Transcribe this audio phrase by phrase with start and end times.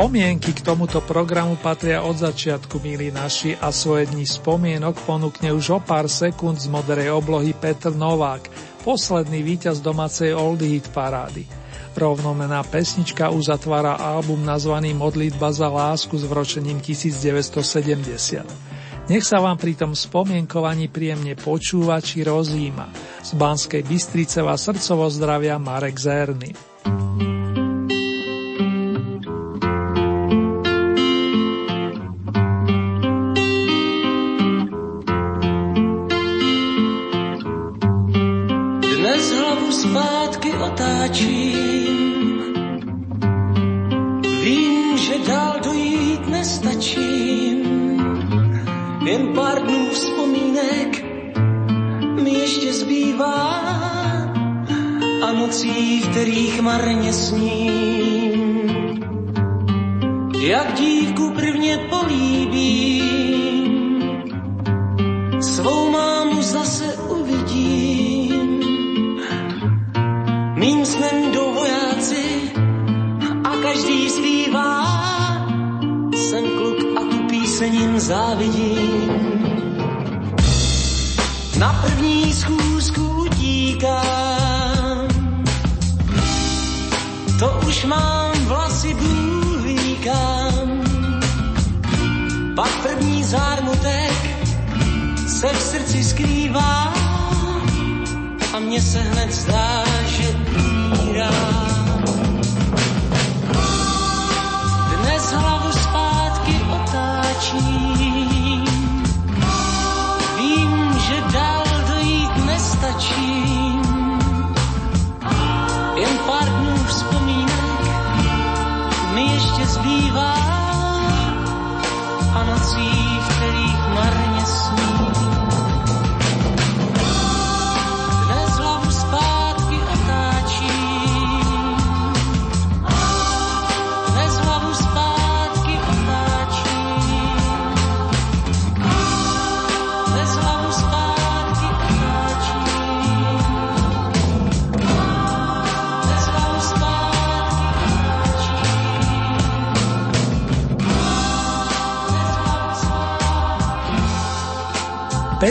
[0.00, 5.76] Spomienky k tomuto programu patria od začiatku, milí naši, a svoje dni spomienok ponúkne už
[5.76, 8.48] o pár sekúnd z modrej oblohy Petr Novák,
[8.80, 11.44] posledný víťaz domácej Old Hit parády.
[12.00, 19.04] Rovnomená pesnička uzatvára album nazvaný Modlitba za lásku s vročením 1970.
[19.04, 22.88] Nech sa vám pri tom spomienkovaní príjemne počúva či rozíma.
[23.20, 26.56] Z Banskej Bystrice vás srdcovo zdravia Marek Zerny.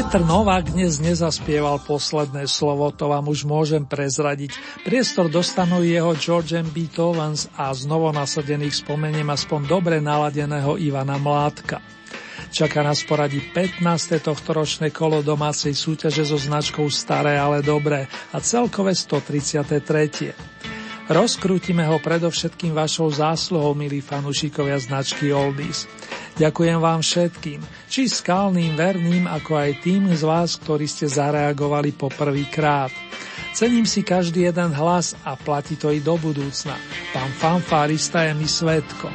[0.10, 4.58] Petr Novák dnes nezaspieval posledné slovo, to vám už môžem prezradiť.
[4.82, 6.66] Priestor dostanú jeho George M.
[6.66, 11.78] Beethovens a znovu nasadených spomeniem aspoň dobre naladeného Ivana Mládka.
[12.50, 13.86] Čaká nás poradí 15.
[14.26, 20.34] tohtoročné kolo domácej súťaže so značkou Staré, ale dobré a celkové 133.
[21.06, 25.86] Rozkrútime ho predovšetkým vašou zásluhou, milí fanúšikovia značky Oldies.
[26.40, 27.60] Ďakujem vám všetkým,
[27.92, 32.88] či skalným, verným, ako aj tým z vás, ktorí ste zareagovali po prvýkrát.
[33.52, 36.80] Cením si každý jeden hlas a platí to i do budúcna.
[37.12, 39.12] Pán fanfárista je mi svetkom.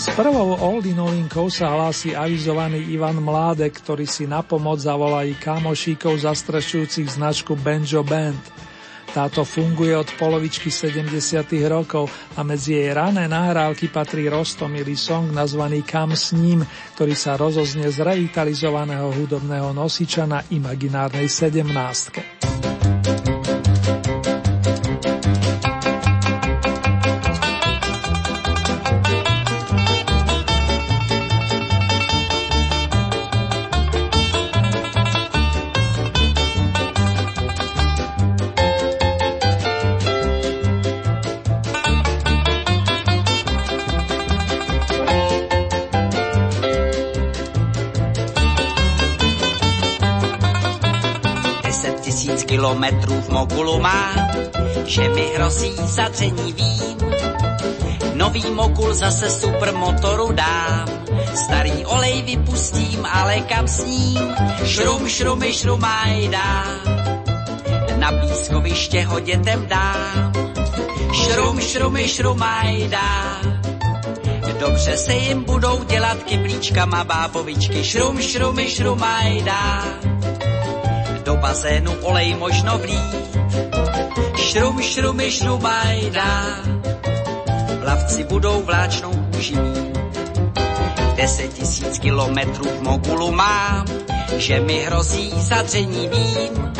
[0.00, 5.36] S prvou Oldy novinkou sa hlási avizovaný Ivan Mládek, ktorý si na pomoc zavolá i
[5.36, 8.40] kamošíkov zastrašujúcich značku Benjo Band–
[9.08, 11.16] táto funguje od polovičky 70.
[11.66, 16.60] rokov a medzi jej rané nahrávky patrí Rostomilý song nazvaný Kam s ním,
[16.94, 22.47] ktorý sa rozoznie z reitalizovaného hudobného nosiča na imaginárnej 17.
[53.28, 54.14] kilometrů v Mogulu má,
[54.84, 56.98] že mi hrozí zadření vím.
[58.14, 60.88] Nový Mogul zase supermotoru dám,
[61.34, 64.34] starý olej vypustím, ale kam s ním?
[64.64, 66.80] Šrum, šrumy, šrumaj dám.
[67.96, 70.32] Na pískoviště ho dětem dám.
[71.12, 73.40] Šrum, šrumy, šrumajda.
[74.60, 77.84] Dobře se jim budou dělat kyblíčkama bábovičky.
[77.84, 79.84] Šrum, šrumy, šrumajda.
[80.02, 80.07] Do
[81.40, 83.38] bazénu olej možno vlít.
[84.36, 86.30] Šrum, šrumy, šrumajda.
[87.80, 89.56] Plavci budou vláčnou kůži.
[91.16, 93.86] Deset tisíc kilometrů v mogulu mám,
[94.36, 96.72] že mi hrozí zadření vím.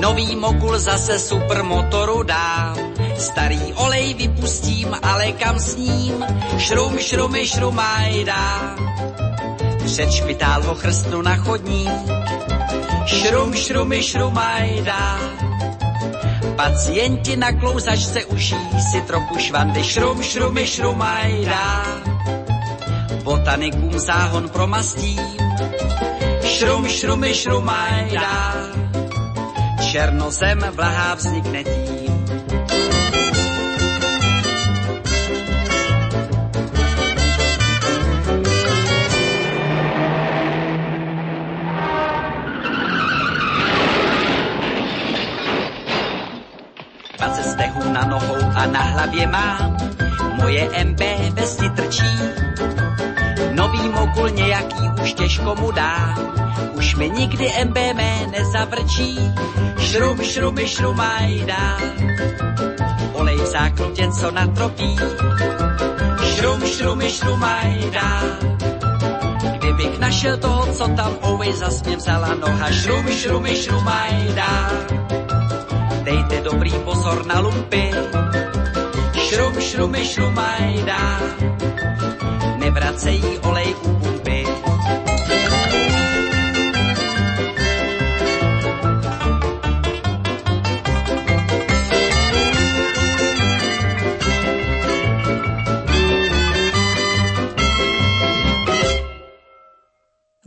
[0.00, 2.76] Nový mogul zase supermotoru dám,
[3.18, 6.24] starý olej vypustím, ale kam s ním?
[6.58, 8.76] Šrum, šrumy, šrumajda.
[9.84, 12.10] Před špitál ho chrstnu na chodník,
[13.06, 15.18] šrum, šrumy, šrumajda.
[16.56, 21.84] Pacienti na klouzačce uší si trochu švandy, šrum, šrumy, šrumajda.
[23.22, 25.20] Botanikům záhon promastím,
[26.44, 28.54] šrum, šrumy, šrumajda.
[29.90, 32.15] Černozem vlahá vznikne tím.
[48.66, 49.76] Na hlavě mám,
[50.36, 51.00] moje MB
[51.32, 52.18] vesti trčí.
[53.52, 56.14] Nový mokul nějaký už těžko mu dá,
[56.72, 59.18] už mi nikdy MB mé nezavrčí.
[59.78, 61.76] Šrum, šrumy, šrumajda,
[63.12, 64.96] olej v zákrutě, co natropí.
[66.24, 68.22] Šrum, šrumy, šrumajda,
[69.58, 72.70] kdybych našel toho, co tam ovej zas mě vzala noha.
[72.70, 74.70] Šrum, šrumy, šrumajda,
[76.02, 77.90] dejte dobrý pozor na lumpy.
[79.36, 81.00] Šrum, šrumy, šrumajda,
[82.56, 84.40] nevracejí olej u pumpy.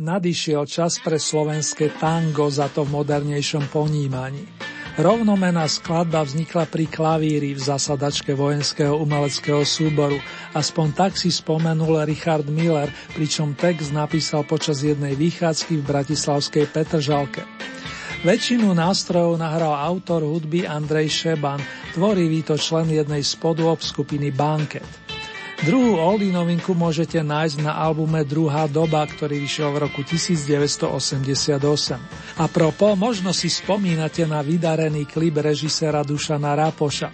[0.01, 4.58] Nadišiel čas pre slovenské tango za to v modernejšom ponímaní.
[4.99, 10.19] Rovnomená skladba vznikla pri klavíri v zasadačke vojenského umeleckého súboru,
[10.51, 17.47] aspoň tak si spomenul Richard Miller, pričom text napísal počas jednej vychádzky v bratislavskej Petržalke.
[18.27, 21.63] Väčšinu nástrojov nahral autor hudby Andrej Šeban,
[21.95, 23.39] tvorivý to člen jednej z
[23.79, 25.08] skupiny Banket.
[25.59, 31.59] Druhú oldie novinku môžete nájsť na albume Druhá doba, ktorý vyšiel v roku 1988.
[32.39, 37.11] A propo, možno si spomínate na vydarený klip režisera Dušana Rapoša.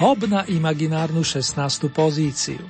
[0.00, 1.92] Hob na imaginárnu 16.
[1.92, 2.64] pozíciu.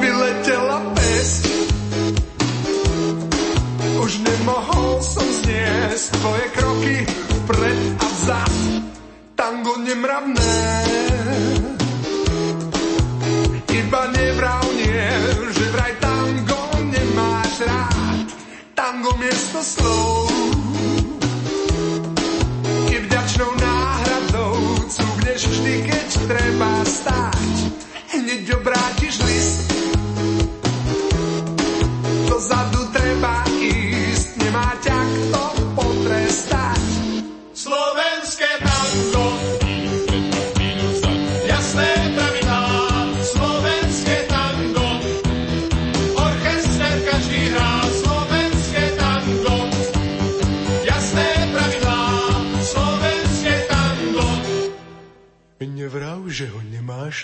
[0.00, 1.44] Vyletela pes
[4.00, 6.96] Už nemohol som zniesť tvoje kroky
[7.44, 8.52] vpred a vzad
[9.40, 10.52] Tango nemravné.
[13.72, 15.00] Iba nevravnie,
[15.56, 18.28] že vraj tango nemáš rád.
[18.76, 20.28] Tango miesto slov.
[22.92, 24.60] Je vďačnou náhradou
[24.92, 27.59] Cúgneš vždy, keď treba stáť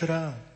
[0.02, 0.55] nemáš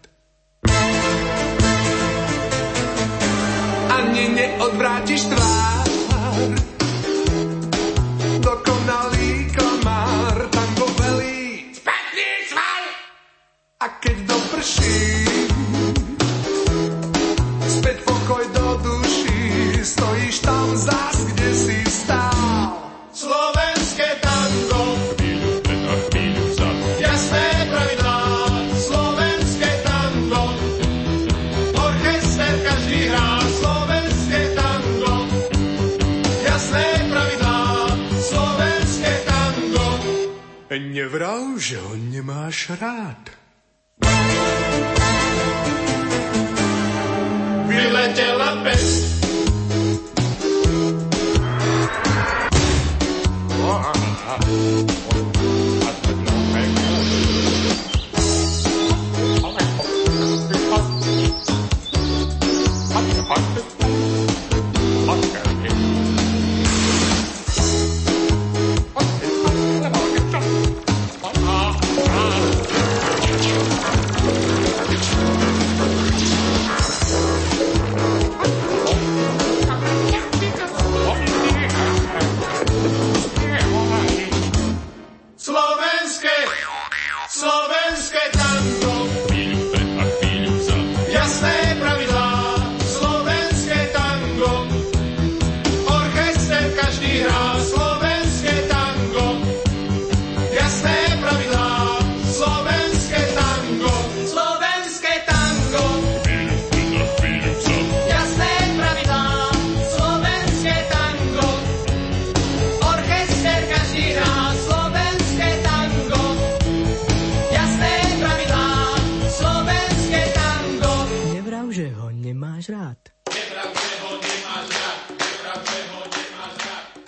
[122.66, 122.98] rád.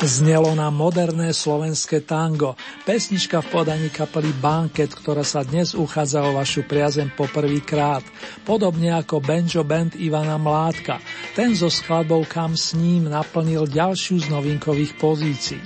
[0.02, 6.35] Znelo na moderné slovenské tango, pesnička v podaní kapely Banket, ktorá sa dnes uchádza o
[6.35, 8.02] vašu priazem poprvýkrát,
[8.42, 10.99] podobne ako Benjo Band Ivana Mládka.
[11.38, 15.62] Ten so skladbou Kam s ním naplnil ďalšiu z novinkových pozícií.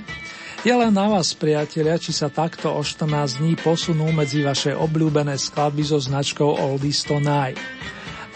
[0.61, 5.33] Je len na vás, priatelia, či sa takto o 14 dní posunú medzi vaše obľúbené
[5.37, 7.57] skladby so značkou Oldies Tonight.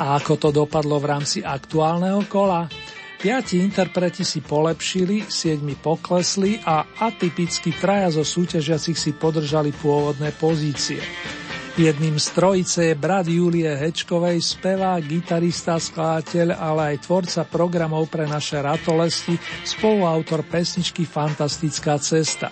[0.02, 2.66] A ako to dopadlo v rámci aktuálneho kola?
[3.22, 10.98] Piati interpreti si polepšili, siedmi poklesli a atypicky traja zo súťažiacich si podržali pôvodné pozície.
[11.78, 18.26] Jedným z trojice je brat Julie Hečkovej, spevá, gitarista, skladateľ, ale aj tvorca programov pre
[18.26, 22.50] naše ratolesti, spoluautor pesničky Fantastická cesta.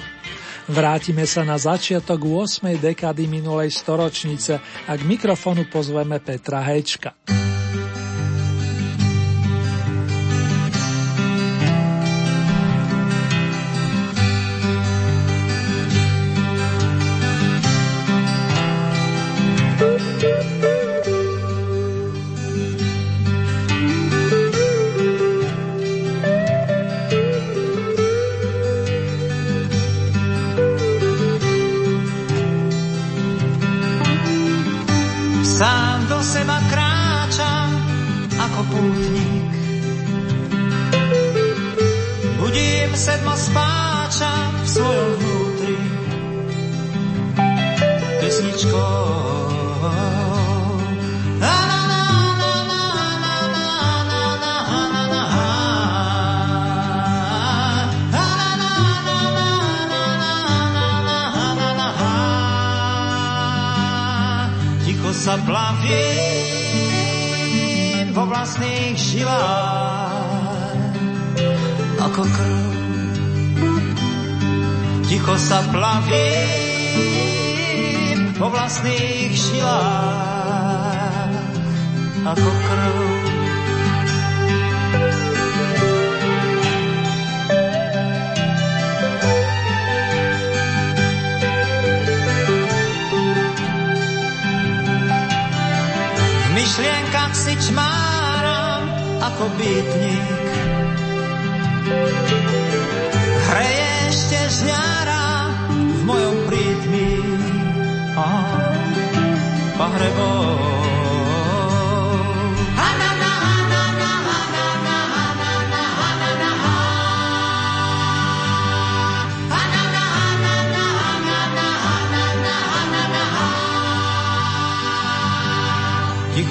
[0.69, 2.77] Vrátime sa na začiatok 8.
[2.77, 7.17] dekady minulej storočnice a k mikrofonu pozveme Petra Hečka.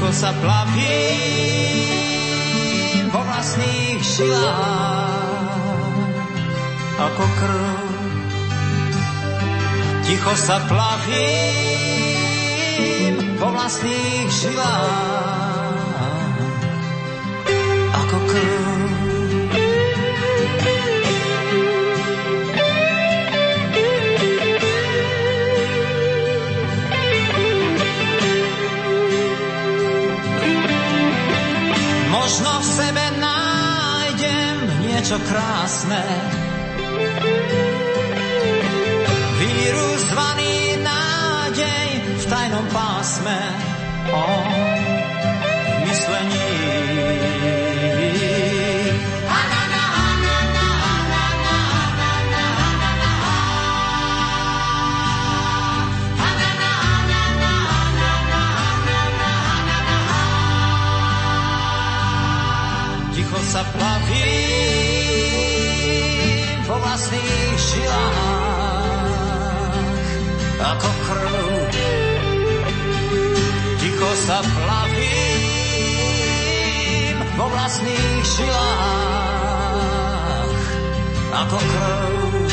[0.09, 0.73] Všetko sa plavím
[3.13, 5.37] vo vlastných žilách
[6.97, 7.93] ako krv.
[10.09, 11.29] Ticho sa plaví
[13.37, 15.93] vo vlastných žilách
[17.93, 18.78] ako krv.
[32.79, 34.55] sebe nájdem
[34.87, 36.05] niečo krásne.
[39.43, 41.89] Vírus zvaný nádej
[42.23, 43.39] v tajnom pásme.
[44.15, 45.08] Oh.
[63.59, 64.23] sa plavím
[66.63, 69.03] po vlastných žilách
[70.63, 71.67] ako krv.
[73.83, 75.59] Ticho sa plavím
[77.35, 79.43] vlastných žilách
[81.35, 82.48] ako krv.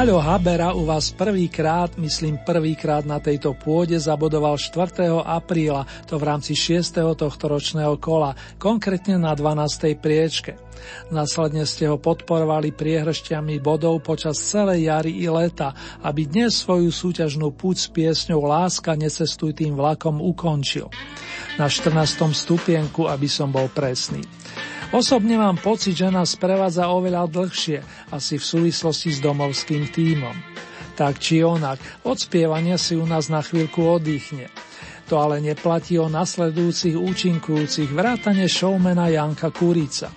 [0.00, 4.96] Paľo Habera u vás prvýkrát, myslím prvýkrát na tejto pôde zabodoval 4.
[5.20, 7.04] apríla, to v rámci 6.
[7.20, 10.00] tohto ročného kola, konkrétne na 12.
[10.00, 10.56] priečke.
[11.12, 17.52] Následne ste ho podporovali priehršťami bodov počas celej jary i leta, aby dnes svoju súťažnú
[17.52, 20.88] púť s piesňou Láska necestuj tým vlakom ukončil.
[21.60, 22.24] Na 14.
[22.32, 24.24] stupienku, aby som bol presný.
[24.90, 27.78] Osobne mám pocit, že nás prevádza oveľa dlhšie,
[28.10, 30.34] asi v súvislosti s domovským tímom.
[30.98, 34.50] Tak či onak, od spievania si u nás na chvíľku oddychne.
[35.06, 40.10] To ale neplatí o nasledujúcich účinkujúcich vrátane showmana Janka Kurica.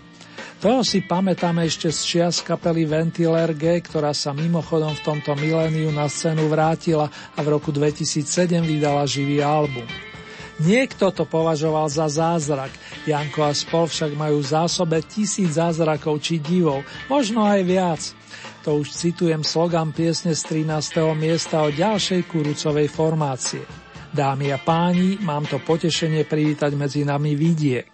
[0.57, 5.93] Toho si pamätáme ešte z čias kapely Ventiler G, ktorá sa mimochodom v tomto miléniu
[5.93, 9.85] na scénu vrátila a v roku 2007 vydala živý album.
[10.61, 12.69] Niekto to považoval za zázrak,
[13.09, 18.01] Janko a spol však majú v zásobe tisíc zázrakov či divov, možno aj viac.
[18.63, 21.01] To už citujem slogan piesne z 13.
[21.17, 23.63] miesta o ďalšej kurucovej formácie.
[24.13, 27.92] Dámy a páni, mám to potešenie privítať medzi nami vidiek.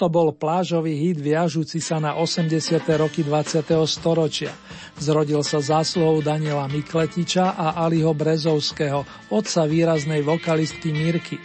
[0.00, 2.56] Toto bol plážový hit viažúci sa na 80.
[2.96, 3.60] roky 20.
[3.84, 4.48] storočia.
[4.96, 11.36] Zrodil sa zásluhou Daniela Mikletiča a Aliho Brezovského, otca výraznej vokalistky Mirky.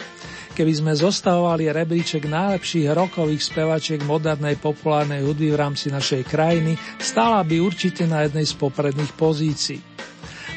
[0.55, 7.43] Keby sme zostavovali rebríček najlepších rokových spevačiek modernej populárnej hudby v rámci našej krajiny, stála
[7.43, 9.83] by určite na jednej z popredných pozícií.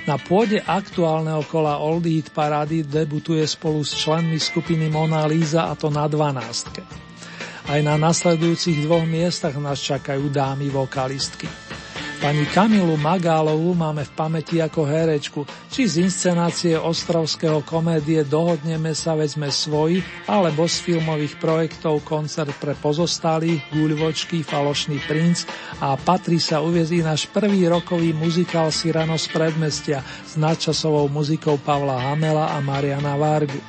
[0.07, 5.75] Na pôde aktuálneho kola Oldie Hit Parady debutuje spolu s členmi skupiny Mona Lisa a
[5.75, 7.08] to na 12.
[7.69, 11.45] Aj na nasledujúcich dvoch miestach nás čakajú dámy vokalistky.
[12.19, 19.15] Pani Kamilu Magálovú máme v pamäti ako herečku, či z inscenácie ostrovského komédie Dohodneme sa,
[19.15, 25.45] vezme svoji, alebo z filmových projektov Koncert pre pozostalých, Guľvočky, Falošný princ
[25.79, 32.01] a patrí sa uviezí náš prvý rokový muzikál Sirano z predmestia s nadčasovou muzikou Pavla
[32.01, 33.61] Hamela a Mariana Vargu.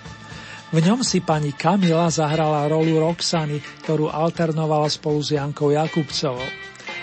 [0.70, 6.46] V ňom si pani Kamila zahrala rolu Roxany, ktorú alternovala spolu s Jankou Jakubcovou.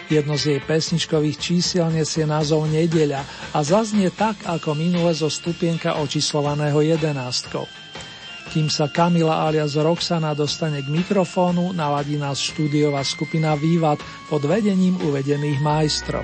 [0.07, 5.99] Jedno z jej pesničkových čísiel nesie názov Nedeľa a zaznie tak, ako minule zo stupienka
[5.99, 7.67] očíslovaného jedenástkou.
[8.55, 13.99] Kým sa Kamila alias Roxana dostane k mikrofónu, naladí nás štúdiová skupina Vývat
[14.31, 16.23] pod vedením uvedených majstrov.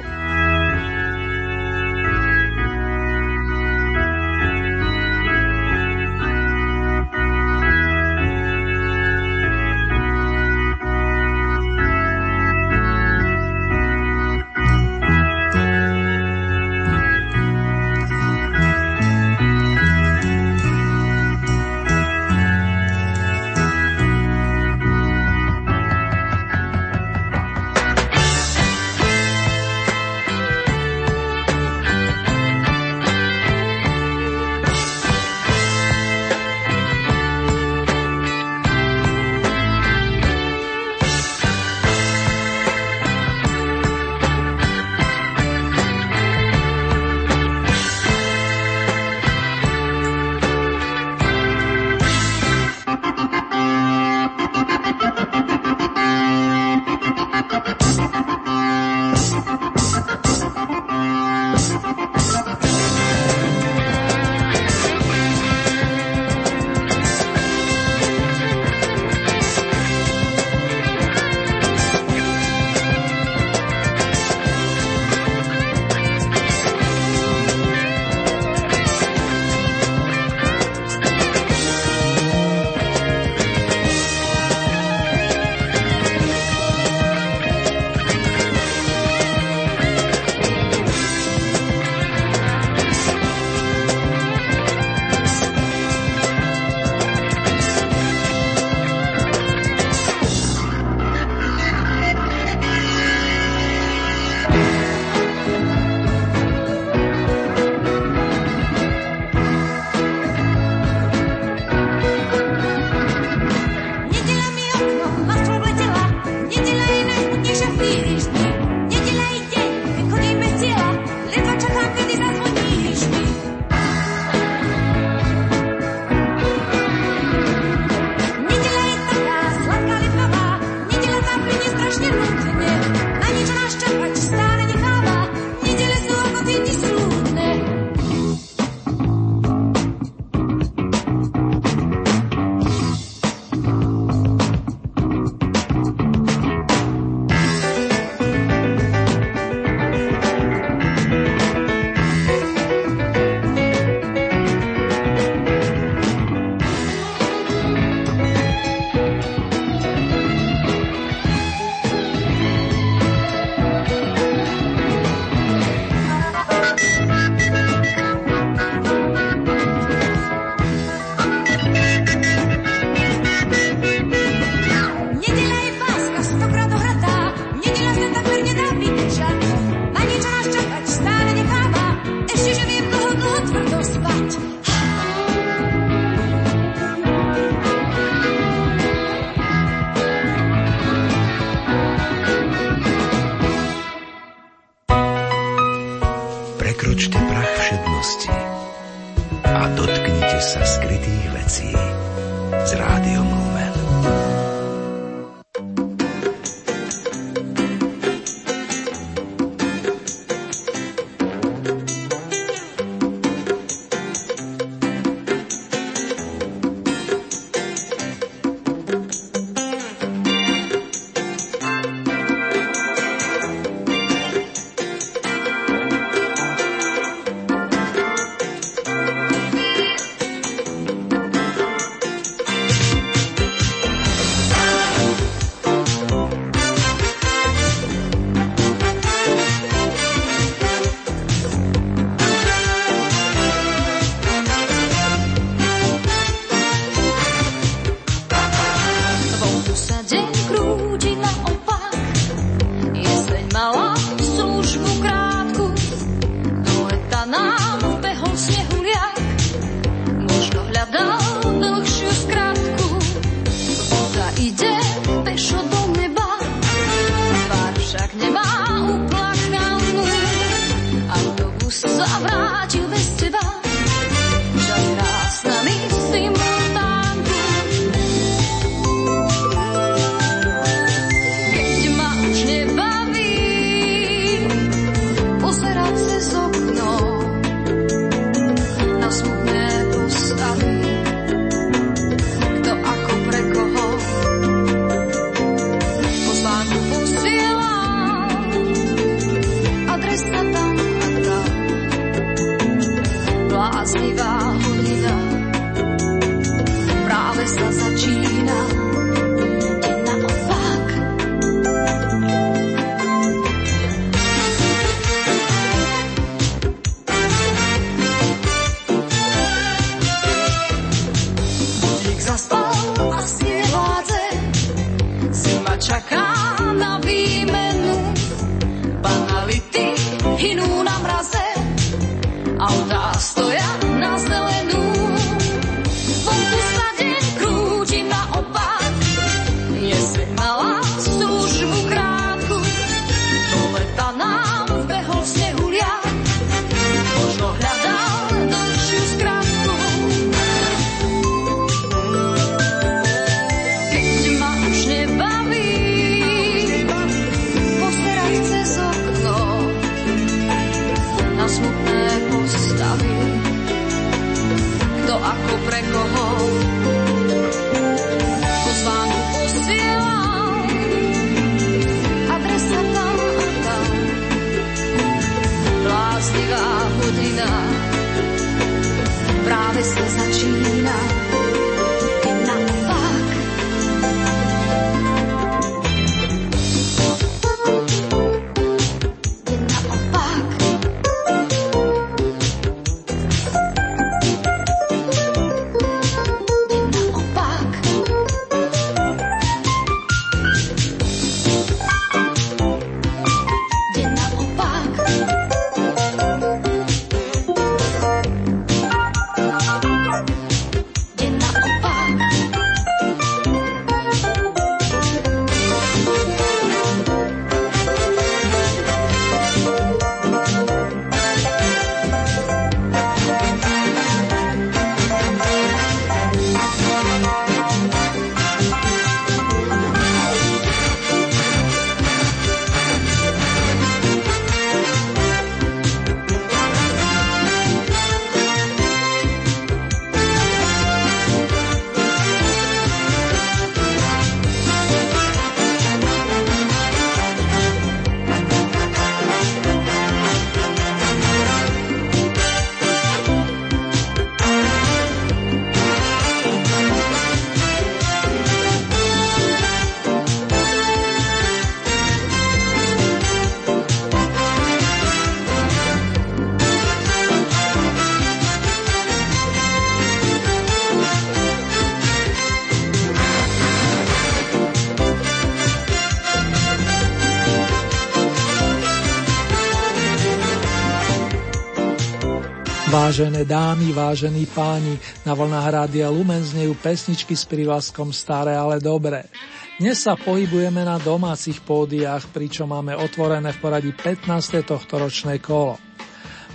[483.12, 484.96] Vážené dámy, vážení páni,
[485.28, 489.28] na vlnách Rádia Lumen znejú pesničky s privlaskom staré, ale dobré.
[489.76, 494.64] Dnes sa pohybujeme na domácich pódiách, pričom máme otvorené v poradí 15.
[494.64, 495.76] tohto ročné kolo.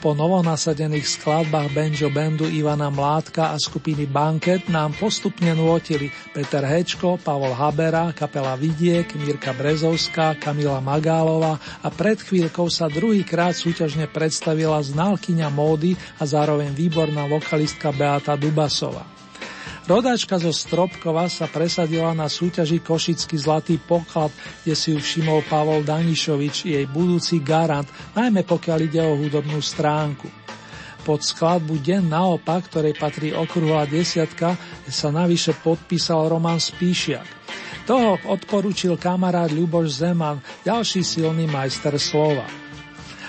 [0.08, 7.20] Po novonasadených skladbách banjo bandu Ivana Mládka a skupiny Banket nám postupne nôtili Peter Hečko,
[7.20, 14.80] Pavol Habera, kapela Vidiek, Mirka Brezovská, Kamila Magálova a pred chvíľkou sa druhýkrát súťažne predstavila
[14.80, 19.17] znalkyňa módy a zároveň výborná vokalistka Beata Dubasova.
[19.88, 24.36] Rodáčka zo Stropkova sa presadila na súťaži Košický zlatý poklad,
[24.68, 30.28] kde si ju všimol Pavol Danišovič, jej budúci garant, najmä pokiaľ ide o hudobnú stránku.
[31.08, 34.60] Pod skladbu Deň naopak, ktorej patrí okruhová desiatka,
[34.92, 37.24] sa navyše podpísal Roman Spíšiak.
[37.88, 42.67] Toho odporúčil kamarát Ľuboš Zeman, ďalší silný majster slova.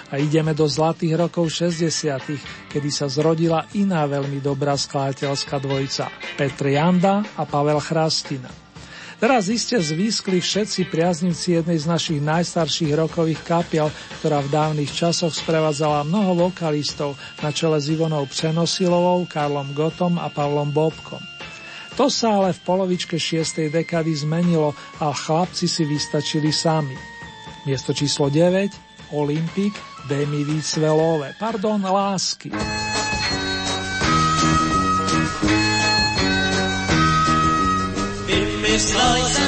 [0.09, 6.09] A ideme do zlatých rokov 60., kedy sa zrodila iná veľmi dobrá skladateľská dvojica,
[6.41, 8.49] Petr Janda a Pavel Chrastina.
[9.19, 13.91] Teraz iste zvýskli všetci priaznivci jednej z našich najstarších rokových kapiel,
[14.23, 20.31] ktorá v dávnych časoch sprevádzala mnoho vokalistov na čele s Ivonou Přenosilovou, Karlom Gotom a
[20.31, 21.19] Pavlom Bobkom.
[21.99, 23.75] To sa ale v polovičke 6.
[23.75, 24.71] dekady zmenilo
[25.03, 26.95] a chlapci si vystačili sami.
[27.67, 29.75] Miesto číslo 9 Olympik,
[30.09, 32.51] dej mi víc svelové, pardon, lásky.
[38.27, 39.48] Vymyslel jsem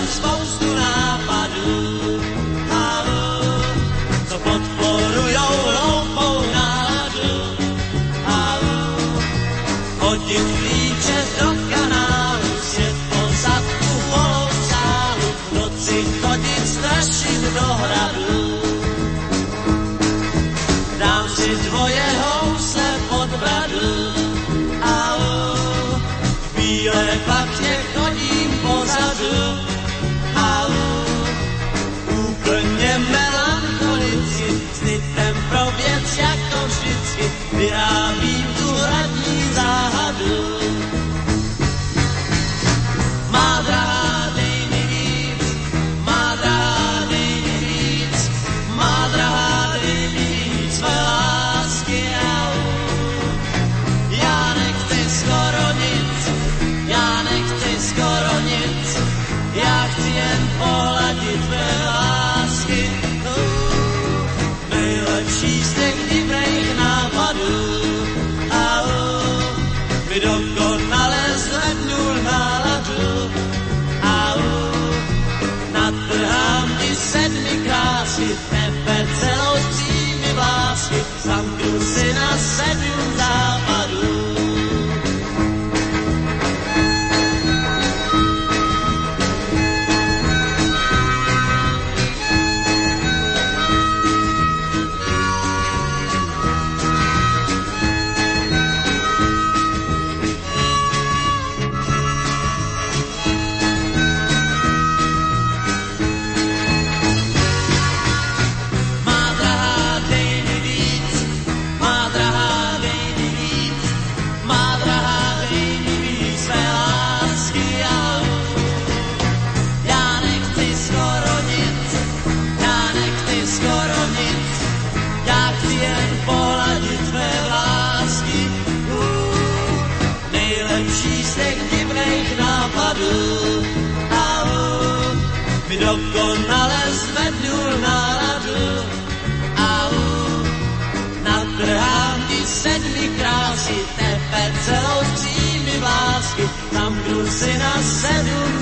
[147.41, 148.53] si na sedm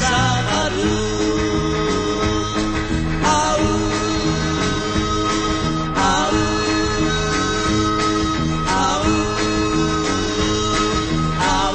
[3.27, 3.63] au,
[11.43, 11.75] au.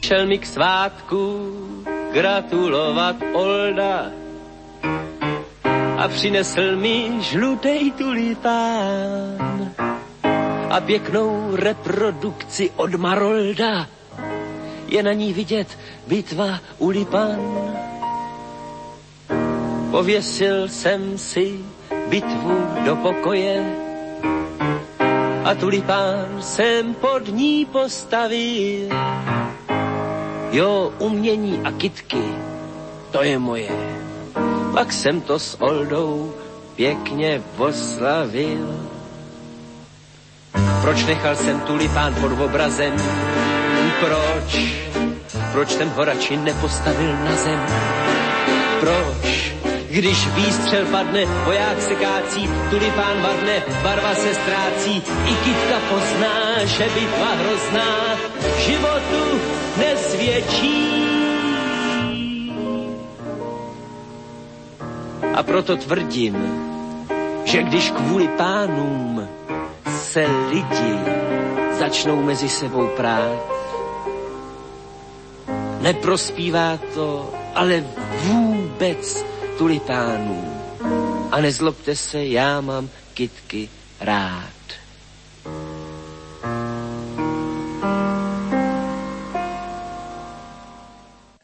[0.00, 1.22] Šel mi k svátku
[2.16, 4.08] gratulovat Olda
[6.00, 9.76] a přinesl mi žlutej tulipán
[10.70, 13.99] a pěknou reprodukci od Marolda.
[14.90, 17.38] Je na ní vidět bitva u Lipan.
[19.90, 21.58] Pověsil jsem si
[22.08, 23.76] bitvu do pokoje
[25.44, 28.88] a tulipán jsem pod ní postavil.
[30.50, 32.22] Jo, umění a kitky,
[33.10, 33.70] to je moje.
[34.74, 36.34] Pak jsem to s Oldou
[36.76, 38.90] pěkně oslavil.
[40.82, 42.96] Proč nechal jsem tulipán pod obrazem?
[44.00, 44.56] Proč?
[45.52, 47.60] Proč jsem ho radši nepostavil na zem?
[48.80, 49.52] Proč?
[49.90, 56.84] Když výstřel padne, voják se kácí, tulipán vadne, barva se ztrácí, i kytka pozná, že
[56.94, 58.16] bitva hrozná
[58.66, 59.40] životu
[59.76, 61.04] nesvědčí.
[65.34, 66.36] A proto tvrdím,
[67.44, 69.28] že když kvůli pánům
[69.90, 70.98] se lidi
[71.78, 73.59] začnou mezi sebou prát,
[75.80, 77.84] neprospívá to ale
[78.22, 79.24] vůbec
[79.58, 80.44] tulipánů.
[81.30, 83.68] A nezlobte se, já mám kitky
[84.00, 84.60] rád.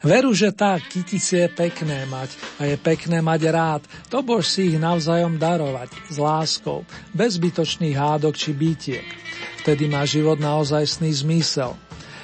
[0.07, 2.31] Veru, že tá kytice je pekné mať
[2.63, 7.91] a je pekné mať rád, to bož si ich navzájom darovať, s láskou, bez zbytočných
[7.91, 9.03] hádok či bytiek.
[9.67, 11.75] Vtedy má život naozajstný zmysel.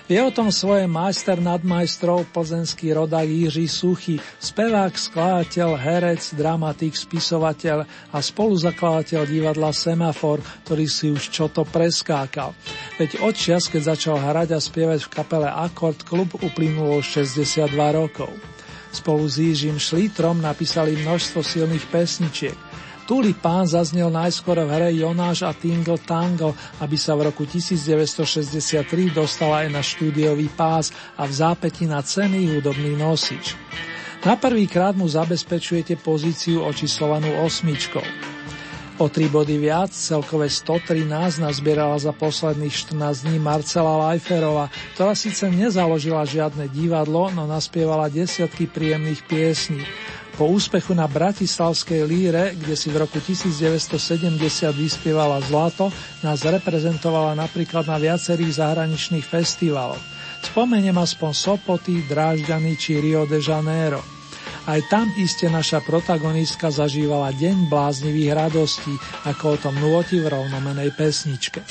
[0.03, 7.87] Vie o tom svoje majster nadmajstrov plzenský rodák Jiří Suchy, spevák, skladateľ, herec, dramatik, spisovateľ
[8.11, 12.51] a spoluzakladateľ divadla Semafor, ktorý si už čo to preskákal.
[12.99, 18.35] Veď odčias, keď začal hrať a spievať v kapele Akord, klub uplynulo 62 rokov.
[18.91, 22.72] Spolu s Jižím Šlítrom napísali množstvo silných pesničiek.
[23.03, 29.67] Tulipán zaznel najskôr v hre Jonáš a Tingle Tangle, aby sa v roku 1963 dostala
[29.67, 33.59] aj na štúdiový pás a v zápäti na cený hudobný nosič.
[34.23, 38.07] Na prvý krát mu zabezpečujete pozíciu očíslovanú osmičkou.
[39.01, 45.49] O tri body viac, celkové 113 nazbierala za posledných 14 dní Marcela Lajferova, ktorá síce
[45.51, 49.83] nezaložila žiadne divadlo, no naspievala desiatky príjemných piesní.
[50.34, 54.34] Po úspechu na Bratislavskej líre, kde si v roku 1970
[54.73, 55.93] vyspievala zlato,
[56.25, 60.01] nás reprezentovala napríklad na viacerých zahraničných festivaloch.
[60.41, 64.01] Spomeniem aspoň Sopoty, Drážďany či Rio de Janeiro.
[64.65, 68.95] Aj tam iste naša protagonistka zažívala deň bláznivých radostí,
[69.29, 71.61] ako o tom nôti v rovnomenej pesničke.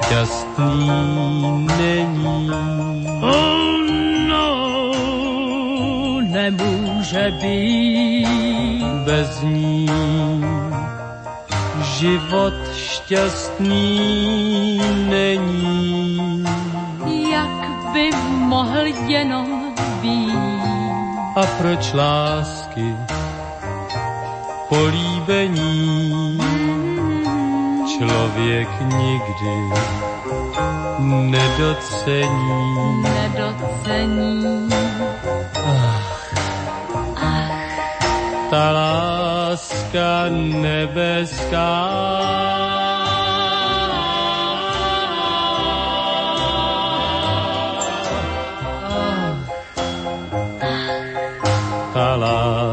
[0.00, 2.50] šťastný není.
[3.20, 4.46] Ono
[6.20, 9.90] nemůže být bez ní.
[11.98, 13.88] Život šťastný
[15.08, 16.44] není.
[17.30, 20.60] Jak by mohl jenom být?
[21.36, 22.19] A proč lásku
[31.80, 33.02] nedocení.
[33.02, 34.68] Nedocení.
[35.66, 36.32] Ach.
[37.16, 38.50] Ach.
[38.50, 41.70] Ta láska nebeská.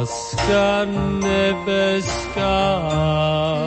[0.08, 0.86] Láska
[1.24, 2.58] nebeská.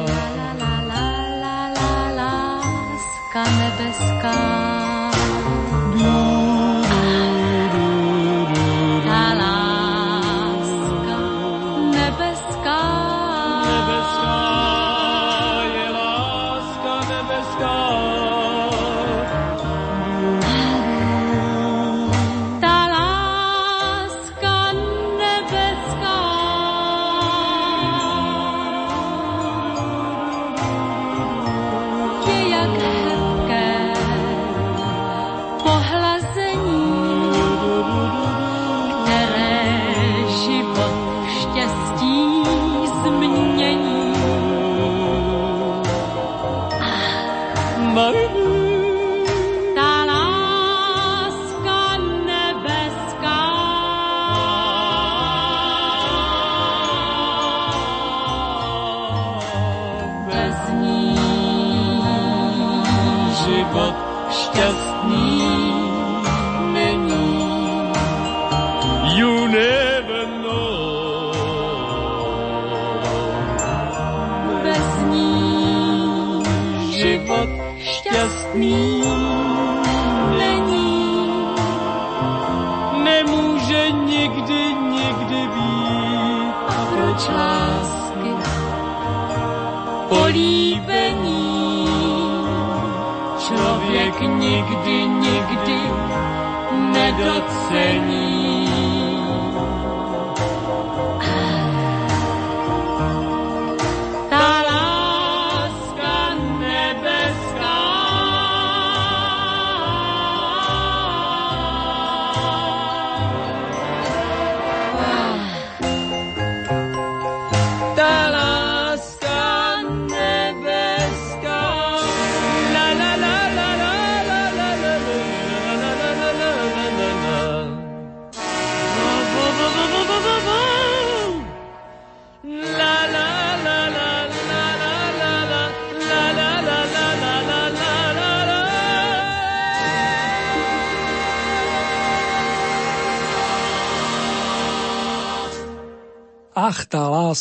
[0.08, 1.08] La, la, la, la,
[1.42, 4.49] la, la, láska nebeská.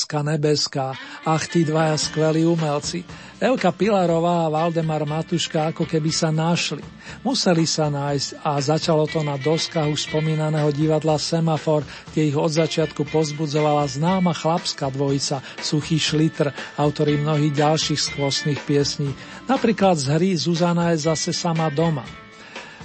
[0.10, 0.88] Láska nebeská,
[1.22, 3.06] ach, tí dvaja skvelí umelci.
[3.38, 6.82] Elka Pilarová a Valdemar Matuška ako keby sa našli.
[7.22, 12.50] Museli sa nájsť a začalo to na doskách už spomínaného divadla Semafor, kde ich od
[12.50, 19.14] začiatku pozbudzovala známa chlapská dvojica Suchý Šlitr, autory mnohých ďalších skvostných piesní,
[19.46, 22.02] napríklad z hry Zuzana je zase sama doma.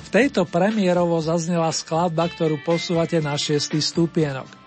[0.05, 4.64] V tejto premiérovo zaznela skladba, ktorú posúvate na šiestý stupienok.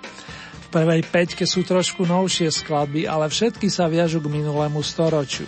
[0.67, 5.47] V prvej peťke sú trošku novšie skladby, ale všetky sa viažu k minulému storočiu.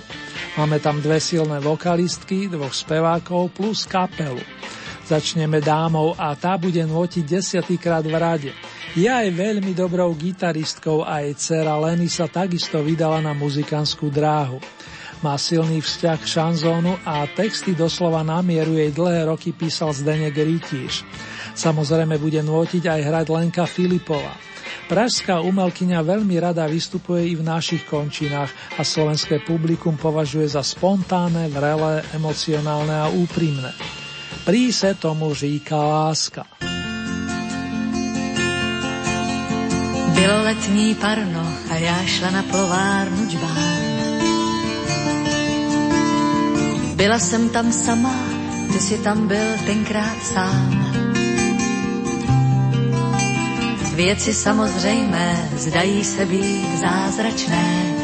[0.56, 4.40] Máme tam dve silné vokalistky, dvoch spevákov plus kapelu.
[5.04, 8.52] Začneme dámou a tá bude nôtiť desiatýkrát v rade.
[8.96, 14.64] Je aj veľmi dobrou gitaristkou a jej dcera Leny sa takisto vydala na muzikantskú dráhu.
[15.20, 20.32] Má silný vzťah k šanzónu a texty doslova na mieru jej dlhé roky písal Zdenek
[20.32, 21.04] Rytíš.
[21.60, 24.32] Samozrejme bude nôtiť aj hrať Lenka Filipová.
[24.90, 31.46] Pražská umelkyňa veľmi rada vystupuje i v našich končinách a slovenské publikum považuje za spontánne,
[31.46, 33.70] vrelé, emocionálne a úprimné.
[34.50, 36.42] Prý se tomu říká láska.
[40.18, 43.82] Bylo letní parno a já šla na plovárnu džbán.
[46.96, 48.16] Byla jsem tam sama,
[48.74, 50.79] ty si tam byl tenkrát sám.
[54.00, 57.96] Věci samozřejmé zdají se být zázračné.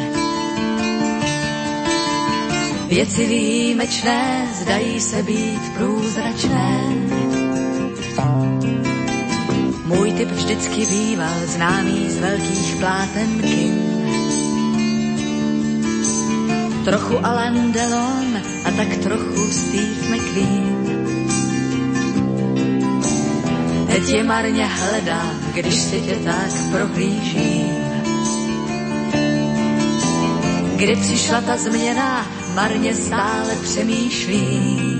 [2.88, 6.80] Věci výjimečné zdají se být průzračné.
[9.84, 13.80] Můj typ vždycky býval známý z velkých pláten kin.
[16.84, 20.95] Trochu Alain Delon a tak trochu Steve McQueen.
[23.96, 27.76] Teď je marně hledám, když si tě tak prohlížím.
[30.76, 34.98] Kdy přišla ta změna, marně stále přemýšlím.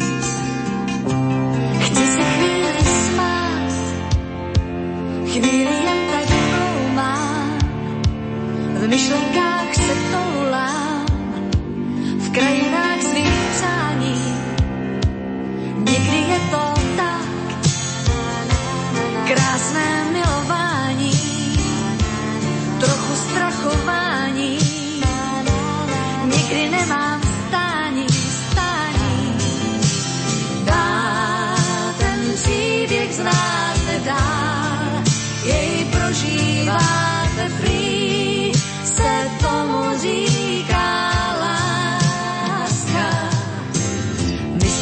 [1.80, 2.72] Chci se chvíli
[3.12, 3.72] smát,
[5.26, 7.58] chvíli jen tak bloumám,
[8.74, 9.55] v myšlenkách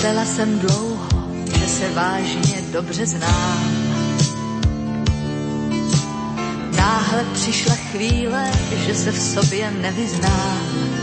[0.05, 1.09] Myslela jsem dlouho,
[1.59, 3.65] že se vážně dobře znám.
[6.77, 8.51] Náhle přišla chvíle,
[8.87, 10.94] že se v sobě nevyznám.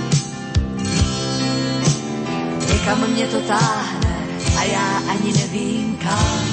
[2.81, 4.27] Někam mě to táhne
[4.57, 6.45] a já ani nevím kam.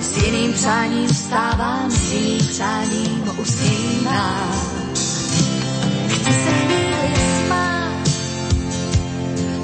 [0.00, 4.52] S jiným přáním vstávám, s jiným přáním usínám.
[6.08, 7.14] Chci se chvíli
[7.46, 8.08] smát,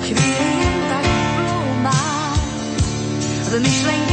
[0.00, 1.06] chvíli jen tak
[1.36, 2.40] bloumám,
[3.50, 4.07] v myšlenkách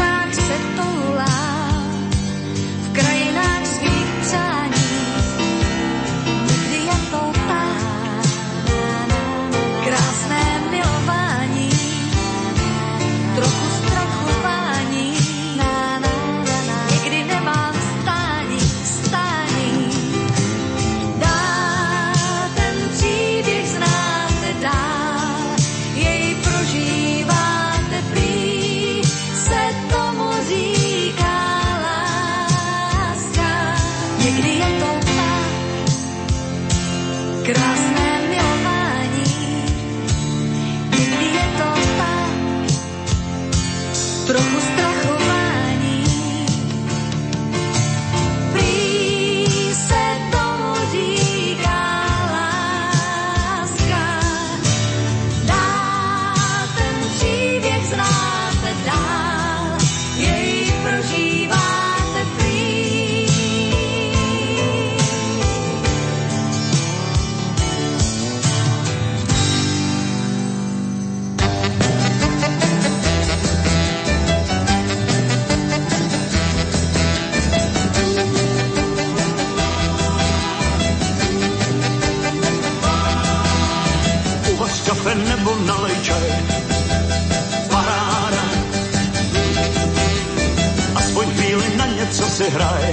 [92.46, 92.88] si hraj.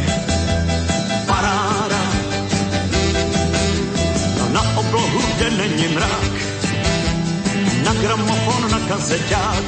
[1.28, 2.02] Paráda.
[4.52, 6.32] Na oblohu, kde není mrak,
[7.84, 9.64] na gramofon, na kazeťák.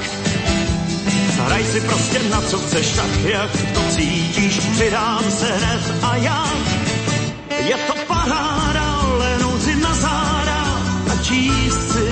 [1.44, 6.44] Hraj si prostě na co chceš, tak jak to cítíš, přidám se hned a já.
[7.50, 8.86] Je to paráda,
[9.18, 10.60] lehnout si na záda
[11.12, 12.08] a číst si.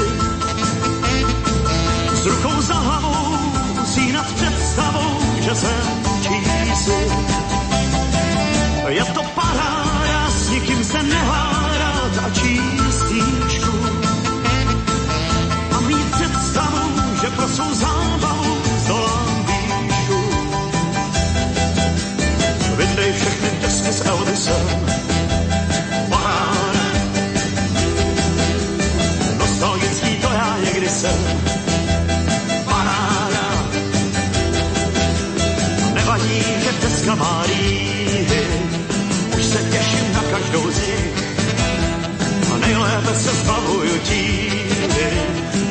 [2.20, 3.36] S rukou za hlavou,
[3.82, 5.84] usínat představou, že jsem
[6.22, 7.61] čísi.
[8.88, 13.78] Je to paráda, s nikým se nehádat a číst knížku.
[15.76, 20.20] A mít představu, že pro svou zábavu zdolám výšku.
[22.76, 24.66] Vyndej všechny desky s Elvisem,
[26.08, 26.82] paráda.
[29.38, 31.18] Nostalgický to já někdy jsem,
[32.64, 33.64] paráda.
[35.94, 38.71] Nevadí, že deska má rýhy,
[40.32, 41.14] každou z nich.
[42.54, 45.10] A nejlépe se zbavuju tíhy,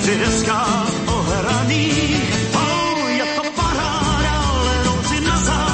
[0.02, 2.34] při deskách ohraných.
[2.54, 4.36] Oh, je to paráda,
[4.66, 5.72] lehnout si na záda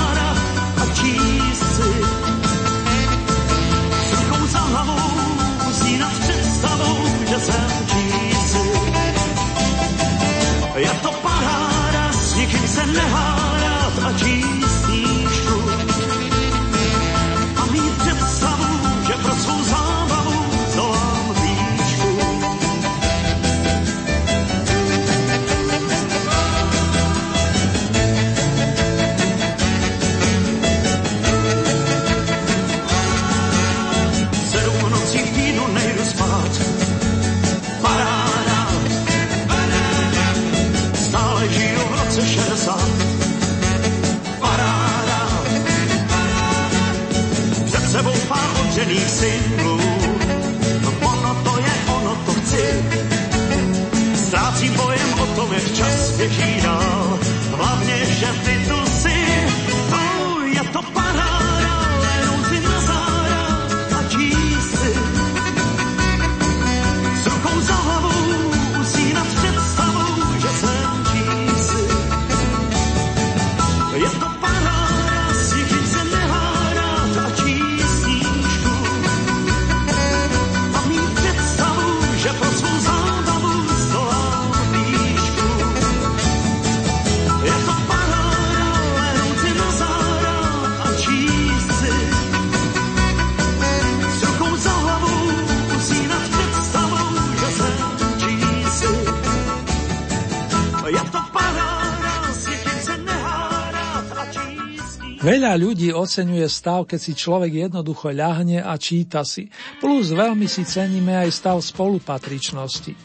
[105.27, 109.51] Veľa ľudí oceňuje stav, keď si človek jednoducho ľahne a číta si.
[109.83, 112.95] Plus veľmi si ceníme aj stav spolupatričnosti.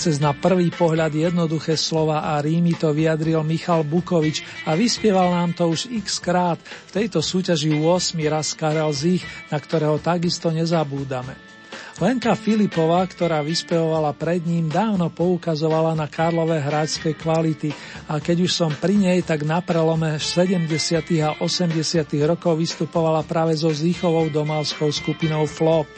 [0.00, 5.52] Cez na prvý pohľad jednoduché slova a rímy to vyjadril Michal Bukovič a vyspieval nám
[5.52, 9.20] to už x krát v tejto súťaži 8 raz Karel Zich,
[9.52, 11.55] na ktorého takisto nezabúdame.
[11.96, 17.72] Lenka Filipová, ktorá vyspevovala pred ním, dávno poukazovala na Karlové hráčské kvality
[18.04, 20.68] a keď už som pri nej, tak na prelome 70.
[21.24, 21.72] a 80.
[22.28, 25.88] rokov vystupovala práve so Zíchovou domalskou skupinou Flop.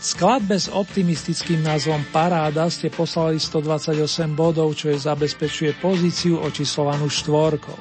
[0.00, 7.76] Skladbe s optimistickým názvom Paráda ste poslali 128 bodov, čo je zabezpečuje pozíciu očíslovanú štvorkou.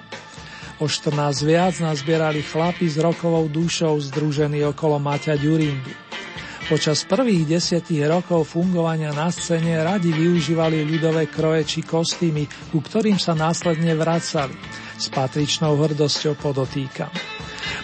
[0.84, 1.16] O 14
[1.48, 6.11] viac nazbierali chlapi s rokovou dušou združení okolo Maťa Ďurindu.
[6.72, 13.20] Počas prvých desiatich rokov fungovania na scéne radi využívali ľudové kroje či kostýmy, ku ktorým
[13.20, 14.56] sa následne vracali.
[14.96, 17.12] S patričnou hrdosťou podotýkam.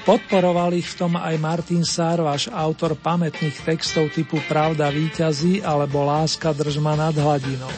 [0.08, 6.56] Podporoval ich v tom aj Martin Sárvaš, autor pamätných textov typu Pravda víťazí alebo Láska
[6.56, 7.74] držma nad hladinou.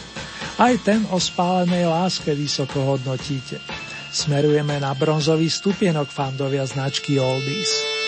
[0.61, 3.57] Aj ten o spálenej láske vysoko hodnotíte.
[4.13, 7.98] Smerujeme na bronzový stupienok fandovia značky Oldies.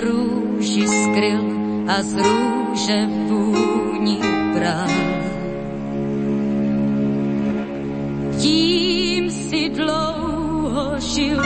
[0.00, 1.40] Růži skryl
[1.88, 4.18] a z růže vůni
[4.54, 4.88] bral.
[8.38, 11.40] Tím si dlouho žil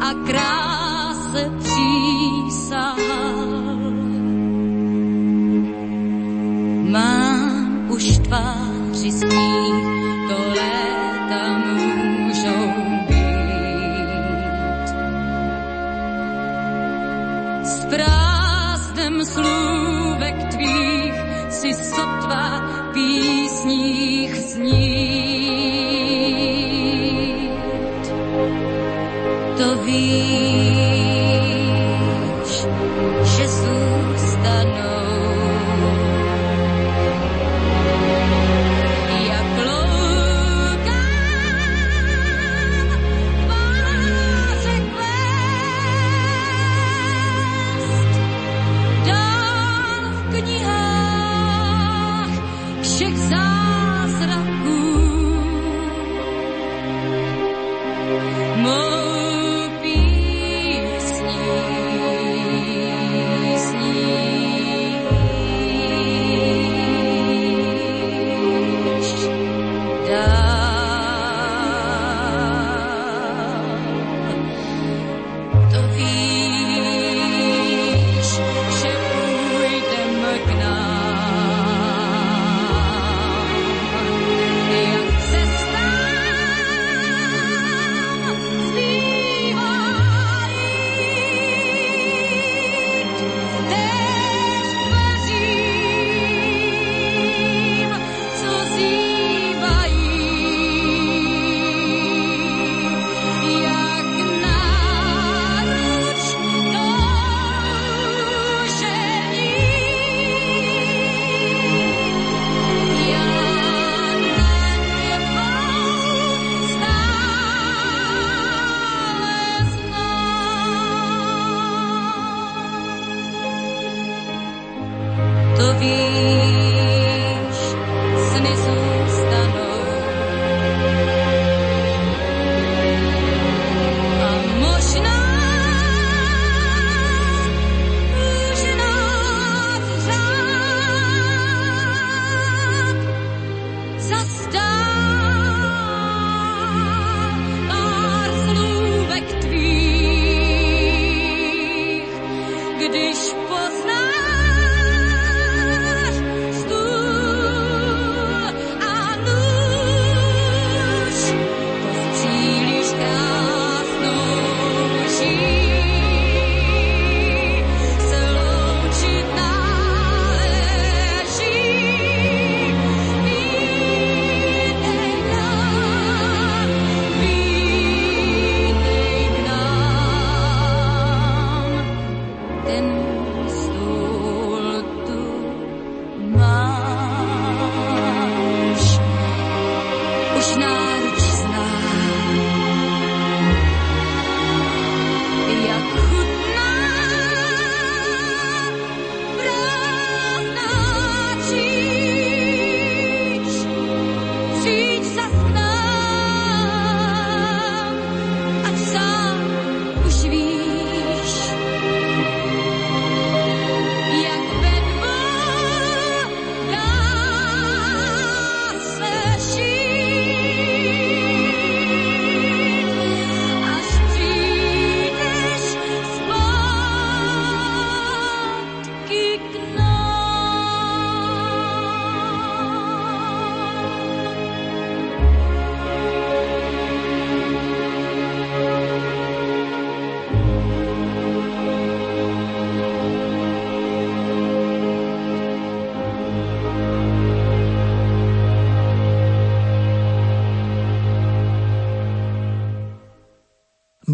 [0.00, 2.94] a kráse přísahal.
[6.90, 9.22] Mám už tváři z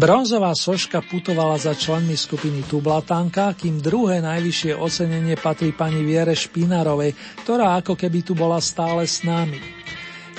[0.01, 7.13] Bronzová soška putovala za členmi skupiny Tublatanka, kým druhé najvyššie ocenenie patrí pani Viere Špinarovej,
[7.45, 9.61] ktorá ako keby tu bola stále s nami.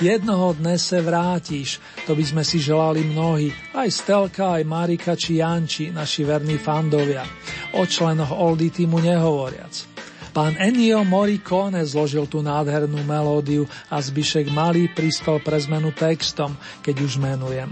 [0.03, 5.39] Jednoho dne se vrátiš, to by sme si želali mnohí, aj Stelka, aj Marika či
[5.39, 7.23] Janči, naši verní fandovia.
[7.79, 9.95] O členoch Oldy týmu nehovoriac.
[10.35, 16.51] Pán Ennio Morricone zložil tú nádhernú melódiu a Zbyšek Malý prispel pre zmenu textom,
[16.83, 17.71] keď už menujem.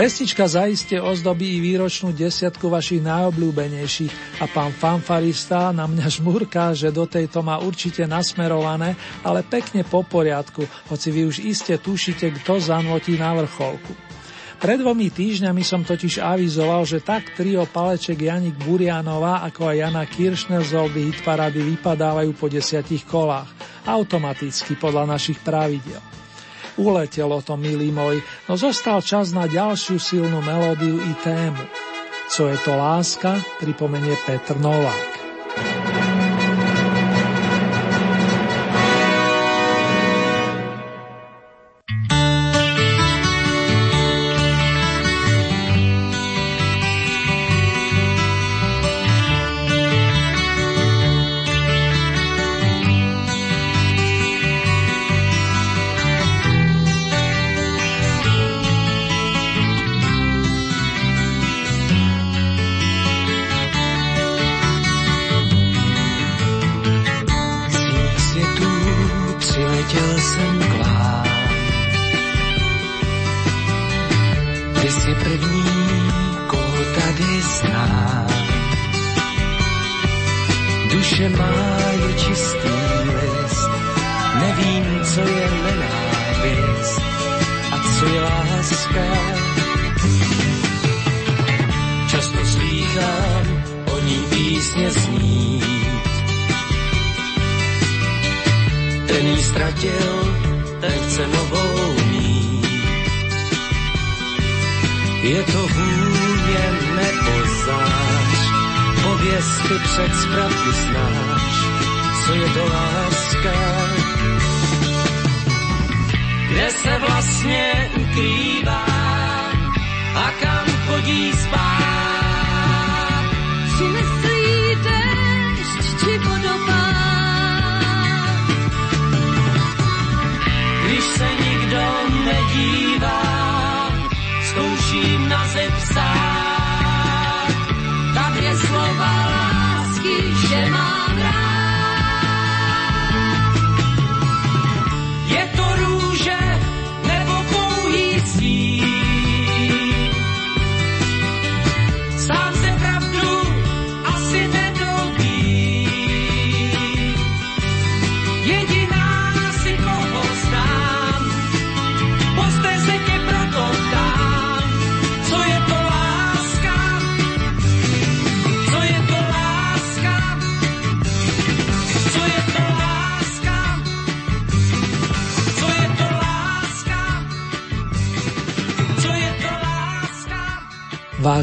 [0.00, 6.88] Pestička zaiste ozdobí i výročnú desiatku vašich najobľúbenejších a pán fanfarista na mňa žmurká, že
[6.88, 12.64] do tejto má určite nasmerované, ale pekne po poriadku, hoci vy už iste tušíte, kto
[12.64, 13.92] zanotí na vrcholku.
[14.56, 20.08] Pred dvomi týždňami som totiž avizoval, že tak trio paleček Janik Burianová ako aj Jana
[20.08, 23.52] Kiršner z Oldy Hitparady vypadávajú po desiatich kolách,
[23.84, 26.00] automaticky podľa našich pravidel.
[26.80, 31.60] Uletelo to, milý môj, no zostal čas na ďalšiu silnú melódiu i tému.
[32.32, 35.19] Co je to láska, pripomenie Petr Novák.